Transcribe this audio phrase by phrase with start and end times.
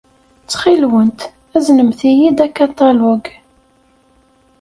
[0.43, 1.19] Ttxil-went,
[1.55, 3.25] aznemt-iyi-d akaṭalug.